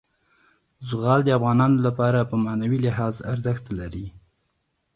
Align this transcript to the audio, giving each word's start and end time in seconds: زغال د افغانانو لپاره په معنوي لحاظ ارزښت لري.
زغال 0.87 1.19
د 1.23 1.29
افغانانو 1.37 1.77
لپاره 1.87 2.19
په 2.29 2.35
معنوي 2.45 2.79
لحاظ 2.85 3.15
ارزښت 3.33 3.65
لري. 3.79 4.07